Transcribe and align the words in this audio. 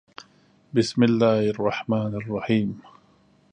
《بِسْمِ 0.73 1.03
اللَّـهِ 1.03 1.49
الرَّحْمَـٰنِ 1.49 2.15
الرَّحِيمِ》 2.15 2.81